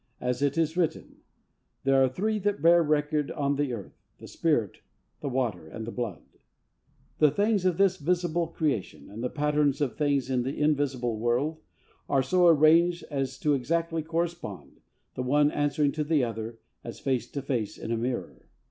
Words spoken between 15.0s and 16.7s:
the one answering to the other,